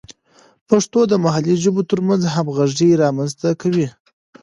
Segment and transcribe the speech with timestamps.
[0.69, 3.87] پښتو د محلي ژبو ترمنځ همغږي رامینځته کوي.